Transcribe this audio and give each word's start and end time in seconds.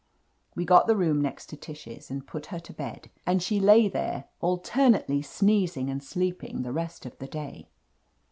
We 0.55 0.65
got 0.65 0.87
the 0.87 0.95
room 0.95 1.21
next 1.21 1.45
to 1.49 1.55
Tish's 1.55 2.09
and 2.09 2.25
put 2.25 2.47
her 2.47 2.59
to 2.61 2.73
bed, 2.73 3.11
and 3.23 3.39
she 3.39 3.59
lay 3.59 3.87
there 3.87 4.23
alternately 4.39 5.21
sneezing 5.21 5.91
and 5.91 6.03
sleeping 6.03 6.63
the 6.63 6.73
rest 6.73 7.05
of 7.05 7.15
the 7.19 7.27
day. 7.27 7.69